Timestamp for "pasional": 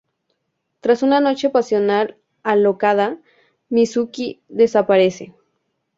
1.51-2.17